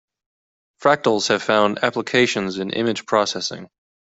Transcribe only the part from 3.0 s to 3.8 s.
processing.